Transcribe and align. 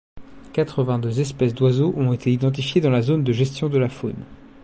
Quatre-vingt-deux 0.53 1.19
espèces 1.19 1.53
d'oiseaux 1.53 1.93
ont 1.95 2.11
été 2.11 2.33
identifiées 2.33 2.81
dans 2.81 2.89
la 2.89 3.03
zone 3.03 3.23
de 3.23 3.31
gestion 3.31 3.69
de 3.69 3.77
la 3.77 3.87
faune. 3.87 4.25